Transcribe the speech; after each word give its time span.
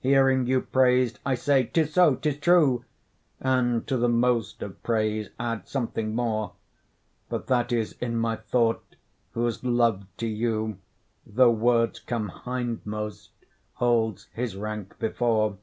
Hearing 0.00 0.46
you 0.46 0.62
praised, 0.62 1.18
I 1.26 1.34
say 1.34 1.64
''tis 1.66 1.88
so, 1.92 2.14
'tis 2.16 2.38
true,' 2.38 2.86
And 3.40 3.86
to 3.86 3.98
the 3.98 4.08
most 4.08 4.62
of 4.62 4.82
praise 4.82 5.28
add 5.38 5.68
something 5.68 6.14
more; 6.14 6.54
But 7.28 7.46
that 7.48 7.70
is 7.70 7.92
in 8.00 8.16
my 8.16 8.36
thought, 8.36 8.96
whose 9.32 9.62
love 9.62 10.06
to 10.16 10.26
you, 10.26 10.78
Though 11.26 11.50
words 11.50 12.00
come 12.00 12.30
hindmost, 12.30 13.32
holds 13.74 14.28
his 14.32 14.56
rank 14.56 14.98
before. 14.98 15.58